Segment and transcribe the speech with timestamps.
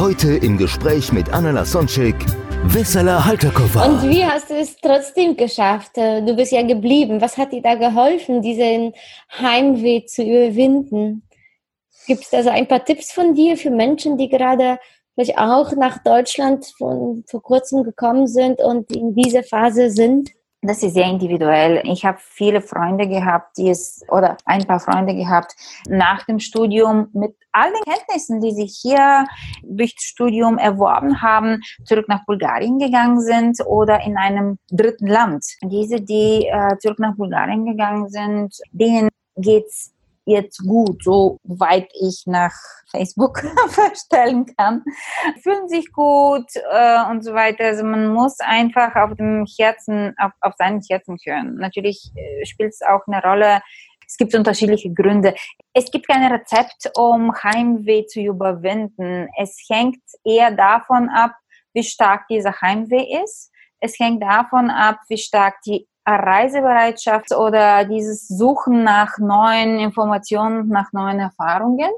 [0.00, 2.14] Heute im Gespräch mit Anna Lasonczek,
[2.64, 3.86] Wessela Halterkoffer.
[3.86, 5.98] Und wie hast du es trotzdem geschafft?
[5.98, 7.20] Äh, Du bist ja geblieben.
[7.20, 8.94] Was hat dir da geholfen, diesen
[9.38, 11.28] Heimweh zu überwinden?
[12.06, 14.78] Gibt es da so ein paar Tipps von dir für Menschen, die gerade
[15.12, 20.30] vielleicht auch nach Deutschland von vor kurzem gekommen sind und in dieser Phase sind?
[20.62, 21.80] Das ist sehr individuell.
[21.84, 25.56] Ich habe viele Freunde gehabt, die es, oder ein paar Freunde gehabt,
[25.88, 29.24] nach dem Studium mit all den Kenntnissen, die sie hier
[29.62, 35.46] durch das Studium erworben haben, zurück nach Bulgarien gegangen sind oder in einem dritten Land.
[35.62, 39.94] Diese, die äh, zurück nach Bulgarien gegangen sind, denen geht's
[40.30, 42.54] jetzt gut, so weit ich nach
[42.90, 44.82] Facebook verstellen kann,
[45.42, 47.64] fühlen sich gut äh, und so weiter.
[47.64, 51.56] Also man muss einfach auf dem Herzen, auf, auf seinen Herzen hören.
[51.56, 53.60] Natürlich äh, spielt es auch eine Rolle.
[54.06, 55.34] Es gibt unterschiedliche Gründe.
[55.72, 59.28] Es gibt kein Rezept, um Heimweh zu überwinden.
[59.38, 61.32] Es hängt eher davon ab,
[61.74, 63.52] wie stark dieser Heimweh ist.
[63.78, 70.92] Es hängt davon ab, wie stark die Reisebereitschaft oder dieses Suchen nach neuen Informationen, nach
[70.92, 71.90] neuen Erfahrungen.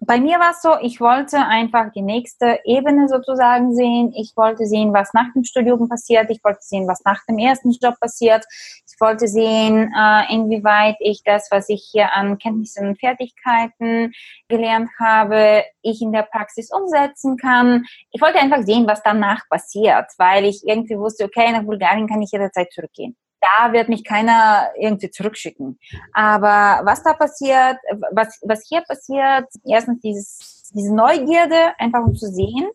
[0.00, 4.12] Bei mir war es so, ich wollte einfach die nächste Ebene sozusagen sehen.
[4.14, 6.30] Ich wollte sehen, was nach dem Studium passiert.
[6.30, 8.44] Ich wollte sehen, was nach dem ersten Job passiert.
[8.86, 14.12] Ich wollte sehen, äh, inwieweit ich das, was ich hier an Kenntnissen und Fertigkeiten
[14.48, 17.84] gelernt habe, ich in der Praxis umsetzen kann.
[18.12, 22.22] Ich wollte einfach sehen, was danach passiert, weil ich irgendwie wusste, okay, nach Bulgarien kann
[22.22, 25.78] ich jederzeit zurückgehen da wird mich keiner irgendwie zurückschicken.
[26.12, 27.76] Aber was da passiert,
[28.12, 32.68] was, was hier passiert, erstens dieses, diese Neugierde, einfach um zu sehen.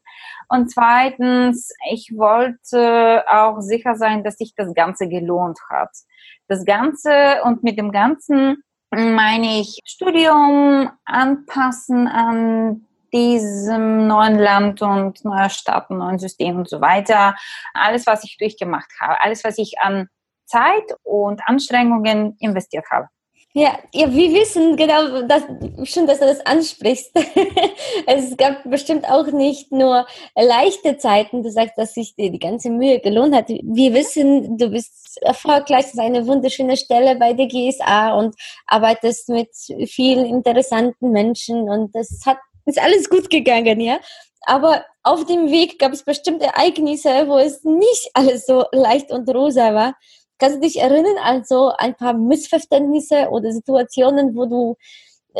[0.50, 5.90] Und zweitens, ich wollte auch sicher sein, dass sich das Ganze gelohnt hat.
[6.48, 15.24] Das Ganze und mit dem Ganzen meine ich Studium anpassen an diesem neuen Land und
[15.26, 17.36] neuer Stadt, neuen System und so weiter.
[17.74, 20.08] Alles, was ich durchgemacht habe, alles, was ich an
[20.52, 23.08] Zeit und Anstrengungen investiert habe.
[23.54, 25.44] Ja, ja, wir wissen genau, dass,
[25.84, 27.12] schön, dass du das ansprichst.
[28.08, 31.44] es gab bestimmt auch nicht nur leichte Zeiten.
[31.44, 33.50] Du sagst, dass sich dir die ganze Mühe gelohnt hat.
[33.50, 38.36] Wir wissen, du bist erfolgreich, das ist eine wunderschöne Stelle bei der GSA und
[38.68, 39.50] arbeitest mit
[39.90, 44.00] vielen interessanten Menschen und das hat, ist alles gut gegangen, ja.
[44.46, 49.30] Aber auf dem Weg gab es bestimmte Ereignisse, wo es nicht alles so leicht und
[49.30, 49.96] rosa war.
[50.42, 54.76] Kannst du dich erinnern an so ein paar Missverständnisse oder Situationen, wo du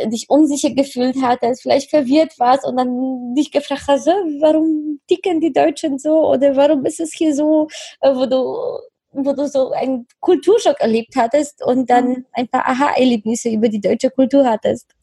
[0.06, 5.52] dich unsicher gefühlt hattest, vielleicht verwirrt warst und dann dich gefragt hast, warum ticken die
[5.52, 7.66] Deutschen so oder warum ist es hier so,
[8.00, 8.78] wo du
[9.14, 14.08] wo du so einen Kulturschock erlebt hattest und dann ein paar Aha-Erlebnisse über die deutsche
[14.08, 14.94] Kultur hattest?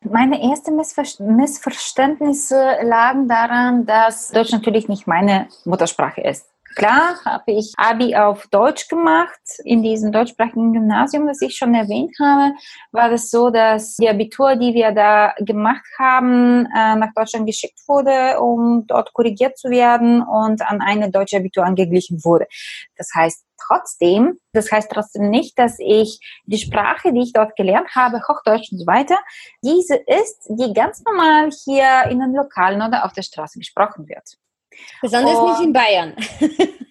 [0.00, 6.46] Meine ersten Missver Missverständnisse lagen daran, dass Deutsch natürlich nicht meine Muttersprache ist.
[6.76, 9.40] Klar habe ich Abi auf Deutsch gemacht.
[9.64, 12.54] In diesem deutschsprachigen Gymnasium, das ich schon erwähnt habe,
[12.92, 17.80] war es so, dass die Abitur, die wir da gemacht haben, äh, nach Deutschland geschickt
[17.88, 22.46] wurde, um dort korrigiert zu werden und an eine deutsche Abitur angeglichen wurde.
[22.98, 27.88] Das heißt, trotzdem, das heißt trotzdem nicht, dass ich die Sprache, die ich dort gelernt
[27.94, 29.16] habe, Hochdeutsch und so weiter,
[29.62, 34.36] diese ist, die ganz normal hier in den Lokalen oder auf der Straße gesprochen wird.
[35.02, 36.14] Besonders Und- nicht in Bayern.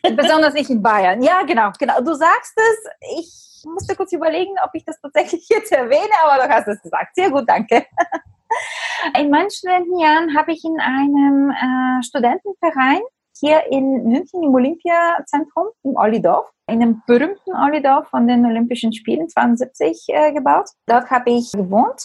[0.15, 1.21] Besonders nicht in Bayern.
[1.21, 1.99] Ja, genau, genau.
[2.01, 3.17] Du sagst es.
[3.17, 7.15] Ich musste kurz überlegen, ob ich das tatsächlich jetzt erwähne, aber du hast es gesagt.
[7.15, 7.85] Sehr gut, danke.
[9.19, 13.01] In meinen Studentenjahren habe ich in einem äh, Studentenverein
[13.37, 19.27] hier in München im Olympiazentrum im Ollidorf, in einem berühmten Ollidorf von den Olympischen Spielen
[19.27, 20.69] 72 äh, gebaut.
[20.85, 22.01] Dort habe ich gewohnt.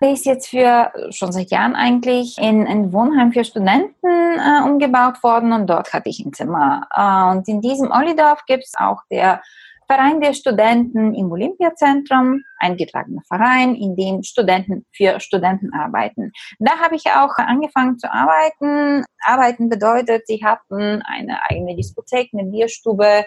[0.00, 5.22] Der ist jetzt für schon seit Jahren eigentlich in ein Wohnheim für Studenten äh, umgebaut
[5.22, 6.88] worden und dort hatte ich ein Zimmer.
[6.94, 9.40] Äh, und in diesem Ollidorf gibt es auch der
[9.86, 16.32] Verein der Studenten im Olympiazentrum, eingetragener Verein, in dem Studenten für Studenten arbeiten.
[16.58, 19.04] Da habe ich auch angefangen zu arbeiten.
[19.22, 23.26] Arbeiten bedeutet, sie hatten eine eigene Diskothek, eine Bierstube,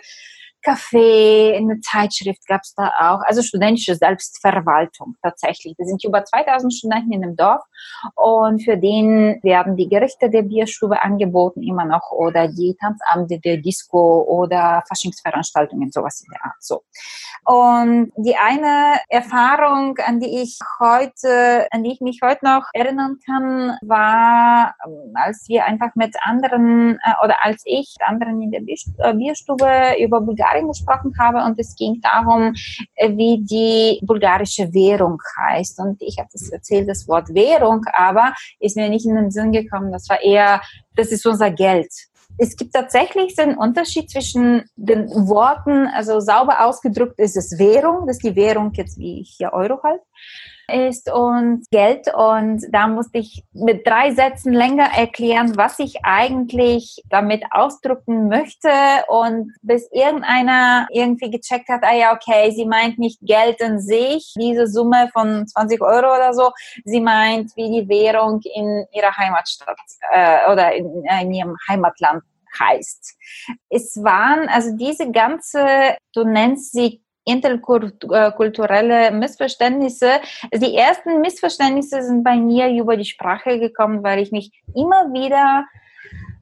[0.64, 5.76] Café, eine Zeitschrift gab es da auch, also studentische Selbstverwaltung tatsächlich.
[5.78, 7.62] Da sind über 2000 Studenten in dem Dorf
[8.16, 13.58] und für den werden die Gerichte der Bierstube angeboten immer noch oder die Tanzabende der
[13.58, 16.56] Disco oder Faschingsveranstaltungen, sowas in der Art.
[16.60, 16.84] So.
[17.46, 23.18] Und die eine Erfahrung, an die ich heute, an die ich mich heute noch erinnern
[23.26, 24.76] kann, war,
[25.14, 29.96] als wir einfach mit anderen äh, oder als ich mit anderen in der äh, Bierstube
[30.00, 32.54] über Bulgarien gesprochen habe und es ging darum,
[32.96, 35.80] äh, wie die bulgarische Währung heißt.
[35.80, 39.52] Und ich habe das erzählt, das Wort Währung, aber ist mir nicht in den Sinn
[39.52, 39.92] gekommen.
[39.92, 40.62] Das war eher,
[40.96, 41.92] das ist unser Geld
[42.38, 48.18] es gibt tatsächlich einen Unterschied zwischen den Worten, also sauber ausgedrückt ist es Währung, das
[48.18, 50.02] ist die Währung jetzt wie hier Euro halt
[50.72, 52.14] ist und Geld.
[52.14, 58.70] Und da musste ich mit drei Sätzen länger erklären, was ich eigentlich damit ausdrücken möchte.
[59.08, 64.34] Und bis irgendeiner irgendwie gecheckt hat, ah ja, okay, sie meint nicht Geld in sich,
[64.38, 66.52] diese Summe von 20 Euro oder so.
[66.84, 69.78] Sie meint wie die Währung in ihrer Heimatstadt
[70.12, 72.24] äh, oder in, in ihrem Heimatland
[72.60, 73.16] heißt.
[73.70, 80.22] Es waren also diese ganze, du nennst sie interkulturelle Missverständnisse.
[80.54, 85.66] Die ersten Missverständnisse sind bei mir über die Sprache gekommen, weil ich mich immer wieder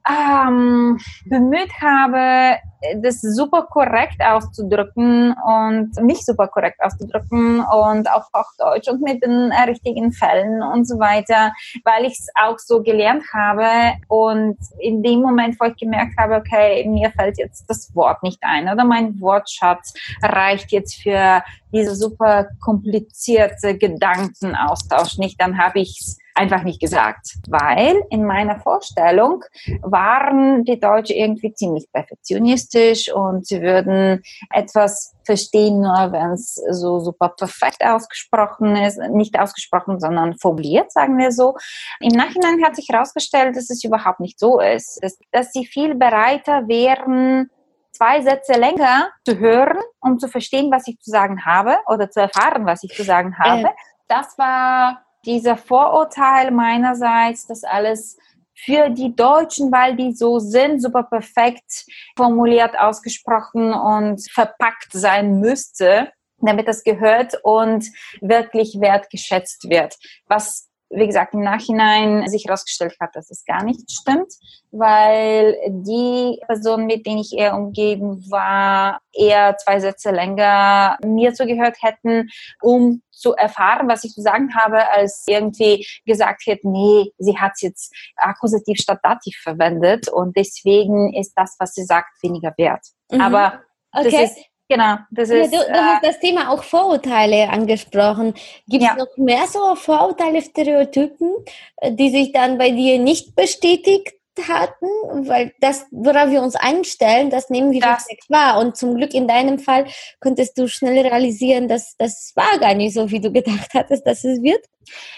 [0.08, 2.58] ähm, bemüht habe,
[2.96, 9.52] das super korrekt auszudrücken und mich super korrekt auszudrücken und auf Hochdeutsch und mit den
[9.66, 11.52] richtigen Fällen und so weiter,
[11.84, 16.36] weil ich es auch so gelernt habe und in dem Moment, wo ich gemerkt habe,
[16.36, 21.42] okay, mir fällt jetzt das Wort nicht ein oder mein Wortschatz reicht jetzt für
[21.72, 28.60] diese super komplizierte Gedankenaustausch nicht, dann habe ich es einfach nicht gesagt, weil in meiner
[28.60, 29.42] Vorstellung
[29.82, 32.75] waren die Deutschen irgendwie ziemlich perfektionistisch
[33.14, 40.00] und sie würden etwas verstehen, nur wenn es so super perfekt ausgesprochen ist, nicht ausgesprochen,
[40.00, 41.56] sondern formuliert, sagen wir so.
[42.00, 45.94] Im Nachhinein hat sich herausgestellt, dass es überhaupt nicht so ist, dass, dass sie viel
[45.94, 47.50] bereiter wären,
[47.92, 52.20] zwei Sätze länger zu hören, um zu verstehen, was ich zu sagen habe oder zu
[52.20, 53.68] erfahren, was ich zu sagen habe.
[53.68, 53.72] Äh.
[54.08, 58.16] Das war dieser Vorurteil meinerseits, dass alles
[58.56, 61.84] für die Deutschen, weil die so sind, super perfekt
[62.16, 67.86] formuliert, ausgesprochen und verpackt sein müsste, damit das gehört und
[68.20, 69.96] wirklich wertgeschätzt wird.
[70.26, 74.32] Was wie gesagt, im Nachhinein sich herausgestellt hat, dass es gar nicht stimmt,
[74.70, 81.76] weil die Person, mit denen ich eher umgeben war, eher zwei Sätze länger mir zugehört
[81.80, 82.28] hätten,
[82.60, 87.52] um zu erfahren, was ich zu sagen habe, als irgendwie gesagt hätte, nee, sie hat
[87.60, 92.86] jetzt Akkusativ statt Dativ verwendet und deswegen ist das, was sie sagt, weniger wert.
[93.10, 93.20] Mhm.
[93.20, 93.60] Aber
[93.92, 94.10] okay.
[94.10, 95.52] das ist Genau, das ist.
[95.52, 98.34] Ja, du, du hast äh, das Thema auch Vorurteile angesprochen.
[98.66, 98.96] Gibt es ja.
[98.96, 101.30] noch mehr so Vorurteile, Stereotypen,
[101.76, 104.12] äh, die sich dann bei dir nicht bestätigt
[104.48, 104.86] hatten?
[105.28, 108.58] Weil das, worauf wir uns einstellen, das nehmen wir das wahr.
[108.58, 109.86] Und zum Glück in deinem Fall
[110.20, 114.24] konntest du schnell realisieren, dass das war gar nicht so, wie du gedacht hattest, dass
[114.24, 114.64] es wird.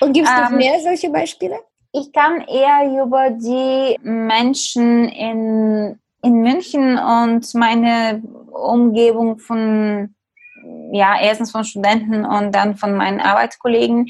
[0.00, 1.58] Und gibt es ähm, noch mehr solche Beispiele?
[1.92, 10.14] Ich kann eher über die Menschen in in München und meine Umgebung von
[10.92, 14.06] ja, erstens von Studenten und dann von meinen Arbeitskollegen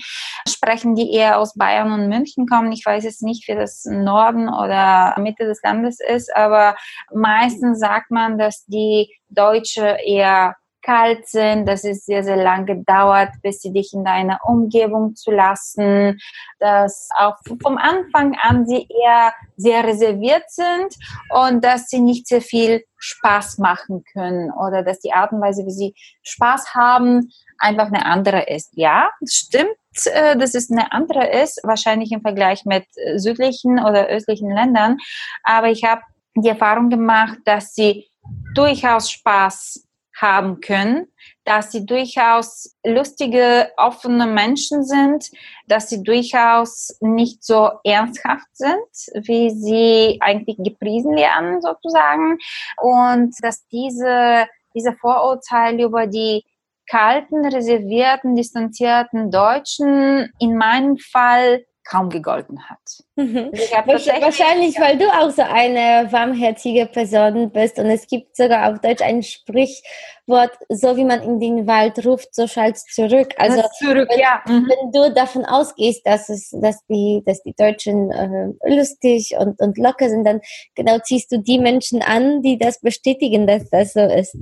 [0.48, 2.72] sprechen, die eher aus Bayern und München kommen.
[2.72, 6.76] Ich weiß jetzt nicht, wie das Norden oder Mitte des Landes ist, aber
[7.12, 10.56] meistens sagt man, dass die Deutsche eher
[10.88, 15.30] kalt sind, dass es sehr, sehr lange dauert, bis sie dich in deiner Umgebung zu
[15.30, 16.18] lassen,
[16.60, 20.96] dass auch vom Anfang an sie eher sehr reserviert sind
[21.28, 25.66] und dass sie nicht sehr viel Spaß machen können oder dass die Art und Weise,
[25.66, 28.70] wie sie Spaß haben, einfach eine andere ist.
[28.72, 29.76] Ja, stimmt,
[30.06, 34.96] äh, dass es eine andere ist, wahrscheinlich im Vergleich mit südlichen oder östlichen Ländern,
[35.42, 36.00] aber ich habe
[36.34, 38.08] die Erfahrung gemacht, dass sie
[38.54, 39.87] durchaus Spaß
[40.20, 41.06] haben können,
[41.44, 45.30] dass sie durchaus lustige, offene Menschen sind,
[45.66, 52.38] dass sie durchaus nicht so ernsthaft sind, wie sie eigentlich gepriesen werden sozusagen
[52.80, 56.44] und dass diese, diese Vorurteile über die
[56.88, 63.04] kalten, reservierten, distanzierten Deutschen in meinem Fall kaum gegolten hat.
[63.18, 63.50] Mhm.
[63.50, 69.02] Wahrscheinlich, weil du auch so eine warmherzige Person bist und es gibt sogar auf Deutsch
[69.02, 73.34] ein Sprichwort, so wie man in den Wald ruft, so schallt zurück.
[73.36, 74.40] Also zurück, wenn, ja.
[74.46, 74.68] Mhm.
[74.68, 79.76] wenn, du davon ausgehst, dass es, dass die, dass die Deutschen äh, lustig und, und
[79.78, 80.40] locker sind, dann
[80.76, 84.36] genau ziehst du die Menschen an, die das bestätigen, dass das so ist.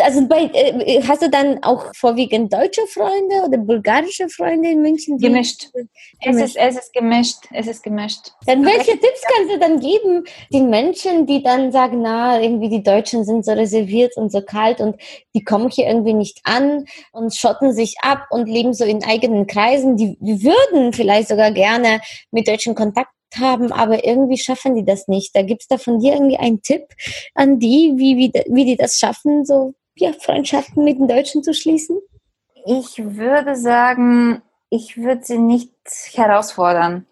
[0.00, 5.18] Also bei, äh, hast du dann auch vorwiegend deutsche Freunde oder bulgarische Freunde in München?
[5.18, 5.70] Gemischt.
[6.20, 7.38] Es ist, es ist gemischt.
[7.52, 8.07] Es ist gemischt.
[8.46, 12.82] Dann welche Tipps kannst du dann geben den Menschen, die dann sagen, na, irgendwie die
[12.82, 14.96] Deutschen sind so reserviert und so kalt und
[15.34, 19.46] die kommen hier irgendwie nicht an und schotten sich ab und leben so in eigenen
[19.46, 19.96] Kreisen.
[19.96, 22.00] Die, die würden vielleicht sogar gerne
[22.30, 25.34] mit Deutschen Kontakt haben, aber irgendwie schaffen die das nicht.
[25.34, 26.84] Da gibt es da von dir irgendwie einen Tipp
[27.34, 31.52] an die, wie, wie, wie die das schaffen, so ja, Freundschaften mit den Deutschen zu
[31.52, 31.98] schließen?
[32.64, 35.72] Ich würde sagen, ich würde sie nicht
[36.12, 37.06] herausfordern.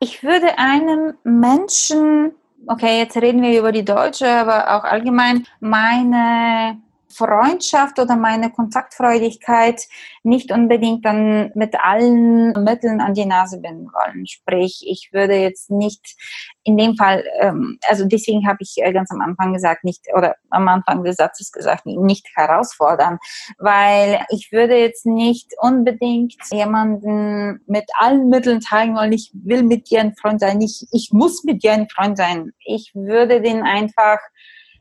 [0.00, 2.32] Ich würde einem Menschen,
[2.68, 9.82] okay, jetzt reden wir über die Deutsche, aber auch allgemein, meine Freundschaft oder meine Kontaktfreudigkeit
[10.22, 14.26] nicht unbedingt dann mit allen Mitteln an die Nase binden wollen.
[14.26, 16.16] Sprich, ich würde jetzt nicht
[16.64, 20.36] in dem Fall, ähm, also deswegen habe ich äh, ganz am Anfang gesagt, nicht, oder
[20.50, 23.18] am Anfang des Satzes gesagt, nicht herausfordern,
[23.58, 29.90] weil ich würde jetzt nicht unbedingt jemanden mit allen Mitteln zeigen wollen, ich will mit
[29.90, 32.52] dir ein Freund sein, ich, ich muss mit dir ein Freund sein.
[32.64, 34.18] Ich würde den einfach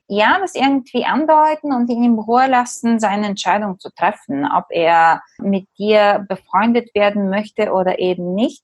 [0.07, 5.21] ja, das irgendwie andeuten und ihn in Ruhe lassen, seine Entscheidung zu treffen, ob er
[5.37, 8.63] mit dir befreundet werden möchte oder eben nicht,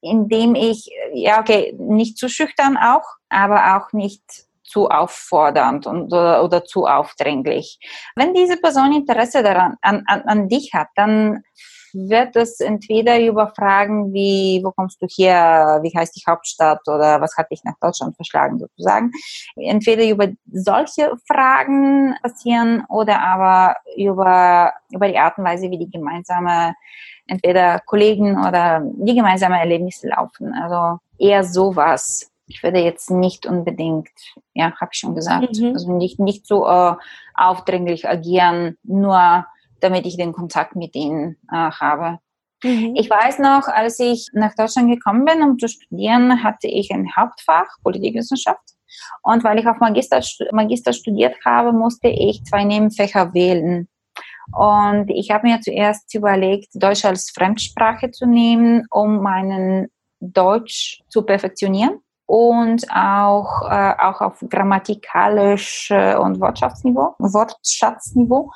[0.00, 4.22] indem ich, ja, okay, nicht zu schüchtern auch, aber auch nicht
[4.62, 7.78] zu auffordernd und, oder, oder zu aufdringlich.
[8.14, 11.42] Wenn diese Person Interesse daran, an, an, an dich hat, dann
[11.96, 17.20] wird es entweder über Fragen wie, wo kommst du her, wie heißt die Hauptstadt oder
[17.20, 19.10] was hat dich nach Deutschland verschlagen sozusagen,
[19.56, 25.90] entweder über solche Fragen passieren oder aber über, über die Art und Weise, wie die
[25.90, 26.74] gemeinsame,
[27.26, 30.52] entweder Kollegen oder die gemeinsame Erlebnisse laufen.
[30.52, 32.30] Also eher sowas.
[32.46, 34.08] Ich würde jetzt nicht unbedingt,
[34.54, 35.72] ja, habe ich schon gesagt, mhm.
[35.72, 36.94] also nicht, nicht so äh,
[37.34, 39.46] aufdringlich agieren, nur
[39.86, 42.18] damit ich den Kontakt mit ihnen äh, habe.
[42.62, 42.94] Mhm.
[42.96, 47.14] Ich weiß noch, als ich nach Deutschland gekommen bin, um zu studieren, hatte ich ein
[47.14, 48.62] Hauptfach Politikwissenschaft.
[49.22, 50.20] Und weil ich auf Magister,
[50.52, 53.88] Magister studiert habe, musste ich zwei Nebenfächer wählen.
[54.56, 59.88] Und ich habe mir zuerst überlegt, Deutsch als Fremdsprache zu nehmen, um meinen
[60.20, 68.50] Deutsch zu perfektionieren und auch, äh, auch auf grammatikalisch äh, und Wortschaftsniveau, Wortschatzniveau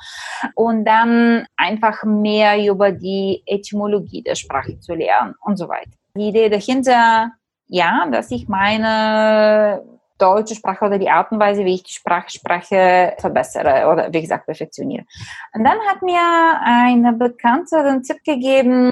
[0.55, 5.91] und dann einfach mehr über die Etymologie der Sprache zu lernen und so weiter.
[6.15, 7.31] Die Idee dahinter,
[7.67, 9.81] ja, dass ich meine
[10.17, 14.21] deutsche Sprache oder die Art und Weise, wie ich die Sprache spreche, verbessere oder wie
[14.21, 15.05] gesagt perfektioniere.
[15.53, 16.21] Und dann hat mir
[16.63, 18.91] eine Bekannte den Tipp gegeben,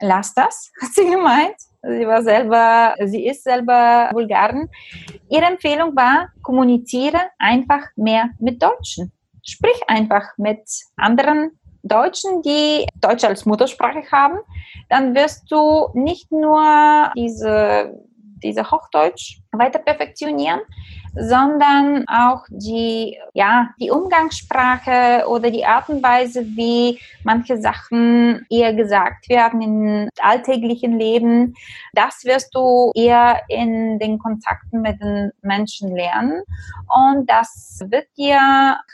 [0.00, 4.68] lass das, hat sie gemeint Sie war selber, sie ist selber Bulgarin.
[5.28, 9.12] Ihre Empfehlung war, kommuniziere einfach mehr mit Deutschen.
[9.42, 10.62] Sprich einfach mit
[10.96, 14.38] anderen Deutschen, die Deutsch als Muttersprache haben.
[14.88, 17.98] Dann wirst du nicht nur diese,
[18.42, 20.60] diese Hochdeutsch weiter perfektionieren,
[21.14, 28.74] sondern auch die, ja, die Umgangssprache oder die Art und Weise, wie manche Sachen eher
[28.74, 31.54] gesagt werden im alltäglichen Leben.
[31.92, 36.42] Das wirst du eher in den Kontakten mit den Menschen lernen.
[36.88, 38.38] Und das wird dir,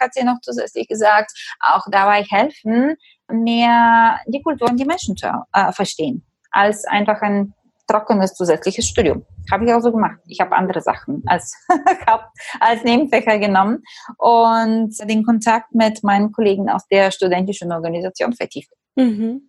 [0.01, 2.97] hat sie noch zusätzlich gesagt, auch dabei helfen,
[3.31, 7.55] mehr die Kultur und die Menschen zu äh, verstehen, als einfach ein
[7.89, 9.25] trockenes zusätzliches Studium.
[9.51, 10.19] Habe ich auch so gemacht.
[10.27, 11.57] Ich habe andere Sachen als,
[12.61, 13.83] als Nebenfächer genommen
[14.19, 18.71] und den Kontakt mit meinen Kollegen aus der studentischen Organisation vertieft.
[18.95, 19.49] Mhm.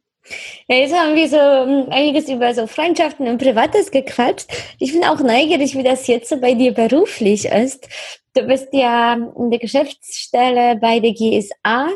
[0.68, 4.48] Ja, jetzt haben wir so hm, einiges über so Freundschaften und Privates gequatscht.
[4.80, 7.88] Ich bin auch neugierig, wie das jetzt so bei dir beruflich ist.
[8.36, 11.90] Du bist ja in der Geschäftsstelle bei der GSA,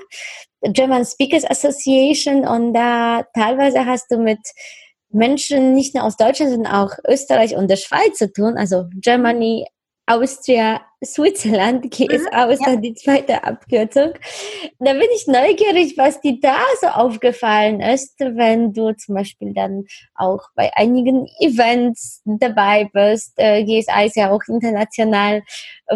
[0.61, 4.39] German Speakers Association, und da teilweise hast du mit
[5.13, 9.65] Menschen nicht nur aus Deutschland, sondern auch Österreich und der Schweiz zu tun, also Germany,
[10.05, 12.71] Austria, Switzerland, GSA ist ja.
[12.71, 14.13] dann die zweite Abkürzung.
[14.79, 19.85] Da bin ich neugierig, was dir da so aufgefallen ist, wenn du zum Beispiel dann
[20.15, 23.33] auch bei einigen Events dabei bist.
[23.37, 25.41] Äh, GSA ist ja auch international,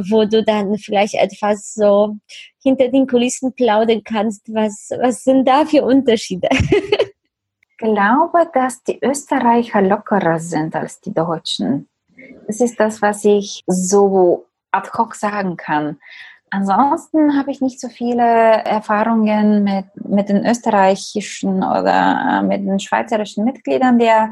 [0.10, 2.16] wo du dann vielleicht etwas so
[2.64, 4.54] hinter den Kulissen plaudern kannst.
[4.54, 6.48] Was, was sind da für Unterschiede?
[7.78, 11.88] glaube, dass die Österreicher lockerer sind als die Deutschen.
[12.48, 16.00] Das ist das, was ich so ad hoc sagen kann.
[16.50, 22.80] Ansonsten habe ich nicht so viele Erfahrungen mit, mit den österreichischen oder äh, mit den
[22.80, 24.32] schweizerischen Mitgliedern der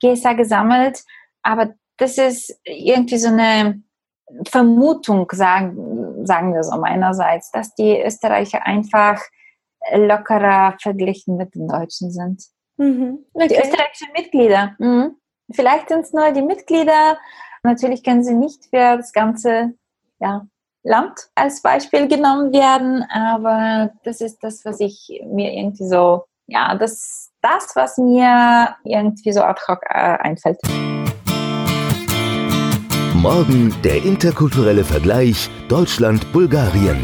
[0.00, 1.04] GSA gesammelt.
[1.42, 3.82] Aber das ist irgendwie so eine
[4.46, 9.20] Vermutung, sagen, sagen wir so meinerseits, dass die Österreicher einfach
[9.92, 12.44] lockerer verglichen mit den Deutschen sind.
[12.76, 13.24] Mhm.
[13.32, 13.48] Okay.
[13.48, 14.74] Die österreichischen Mitglieder.
[14.78, 15.16] Mhm.
[15.52, 17.18] Vielleicht sind es nur die Mitglieder.
[17.62, 19.74] Natürlich können sie nicht für das ganze
[20.18, 20.46] ja,
[20.82, 26.76] Land als Beispiel genommen werden, aber das ist das, was ich mir irgendwie so, ja,
[26.76, 30.60] das, das was mir irgendwie so ad hoc äh, einfällt.
[33.14, 37.02] Morgen der interkulturelle Vergleich Deutschland-Bulgarien.